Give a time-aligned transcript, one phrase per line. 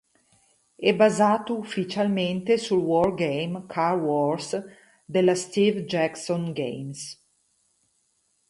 [0.75, 4.59] È basato ufficialmente sul wargame "Car Wars"
[5.05, 7.21] della Steve Jackson Games.